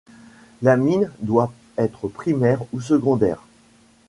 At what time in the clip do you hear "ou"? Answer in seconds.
2.73-2.81